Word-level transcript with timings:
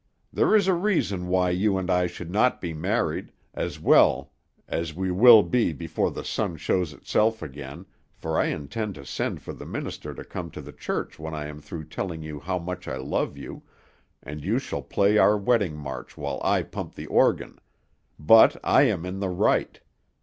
There 0.33 0.55
is 0.55 0.67
a 0.67 0.73
reason 0.73 1.27
why 1.27 1.51
you 1.51 1.77
and 1.77 1.87
I 1.91 2.07
should 2.07 2.31
not 2.31 2.59
be 2.59 2.73
married 2.73 3.31
as 3.53 3.79
we 3.79 5.11
will 5.11 5.43
be 5.43 5.73
before 5.73 6.09
the 6.09 6.23
sun 6.25 6.57
shows 6.57 6.91
itself 6.91 7.43
again, 7.43 7.85
for 8.15 8.39
I 8.39 8.45
intend 8.47 8.95
to 8.95 9.05
send 9.05 9.43
for 9.43 9.53
the 9.53 9.67
minister 9.67 10.15
to 10.15 10.23
come 10.23 10.49
to 10.57 10.59
the 10.63 10.71
church 10.71 11.19
when 11.19 11.35
I 11.35 11.45
am 11.45 11.61
through 11.61 11.85
telling 11.89 12.23
you 12.23 12.39
how 12.39 12.57
much 12.57 12.87
I 12.87 12.97
love 12.97 13.37
you, 13.37 13.61
and 14.23 14.43
you 14.43 14.57
shall 14.57 14.81
play 14.81 15.19
our 15.19 15.37
wedding 15.37 15.75
march 15.77 16.17
while 16.17 16.41
I 16.43 16.63
pump 16.63 16.95
the 16.95 17.05
organ 17.05 17.59
but 18.17 18.57
I 18.63 18.87
am 18.89 19.05
in 19.05 19.19
the 19.19 19.29
right. 19.29 19.79